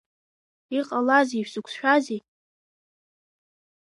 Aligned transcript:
Иҟалазеи, 0.77 1.43
шәзықәшәазеи? 1.47 2.21